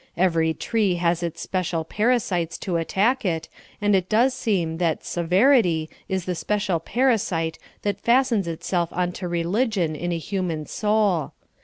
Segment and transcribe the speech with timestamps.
[0.17, 3.47] Every tree has its special parasites to attack it,
[3.79, 9.27] and it does seem that se verity is the special parasite that fastens itself onto
[9.27, 11.33] re ligion in a human soul.